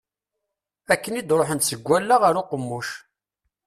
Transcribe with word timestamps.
Akken 0.93 1.17
i 1.19 1.21
d-ruḥent 1.27 1.67
seg 1.69 1.79
wallaɣ 1.87 2.21
ɣer 2.23 2.35
uqemmuc. 2.41 2.89